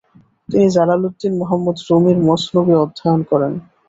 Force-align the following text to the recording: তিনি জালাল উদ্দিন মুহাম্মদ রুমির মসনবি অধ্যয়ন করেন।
তিনি 0.49 0.67
জালাল 0.75 1.01
উদ্দিন 1.07 1.33
মুহাম্মদ 1.41 1.77
রুমির 1.87 2.17
মসনবি 2.27 2.73
অধ্যয়ন 2.83 3.21
করেন। 3.31 3.53